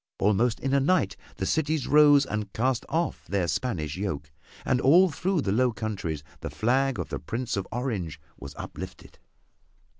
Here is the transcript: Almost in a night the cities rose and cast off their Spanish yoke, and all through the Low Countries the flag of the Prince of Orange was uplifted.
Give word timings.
Almost 0.17 0.59
in 0.59 0.73
a 0.73 0.79
night 0.79 1.15
the 1.37 1.45
cities 1.45 1.85
rose 1.85 2.25
and 2.25 2.51
cast 2.53 2.87
off 2.89 3.27
their 3.27 3.47
Spanish 3.47 3.97
yoke, 3.97 4.31
and 4.65 4.81
all 4.81 5.11
through 5.11 5.41
the 5.41 5.51
Low 5.51 5.71
Countries 5.71 6.23
the 6.39 6.49
flag 6.49 6.97
of 6.97 7.09
the 7.09 7.19
Prince 7.19 7.55
of 7.55 7.67
Orange 7.71 8.19
was 8.35 8.55
uplifted. 8.57 9.19